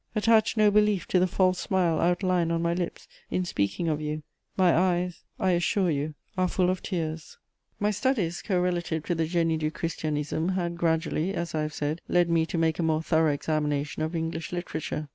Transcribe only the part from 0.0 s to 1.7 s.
Attach no belief to the false